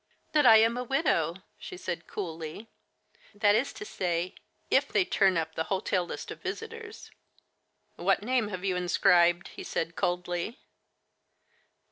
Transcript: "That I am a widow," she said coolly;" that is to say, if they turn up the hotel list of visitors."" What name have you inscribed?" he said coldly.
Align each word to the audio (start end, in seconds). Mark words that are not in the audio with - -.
"That 0.33 0.47
I 0.47 0.57
am 0.57 0.77
a 0.77 0.83
widow," 0.83 1.43
she 1.59 1.77
said 1.77 2.07
coolly;" 2.07 2.67
that 3.35 3.53
is 3.53 3.71
to 3.73 3.85
say, 3.85 4.33
if 4.71 4.87
they 4.87 5.05
turn 5.05 5.37
up 5.37 5.53
the 5.53 5.65
hotel 5.65 6.07
list 6.07 6.31
of 6.31 6.41
visitors."" 6.41 7.11
What 7.97 8.23
name 8.23 8.47
have 8.47 8.65
you 8.65 8.75
inscribed?" 8.75 9.47
he 9.55 9.63
said 9.63 9.95
coldly. 9.95 10.57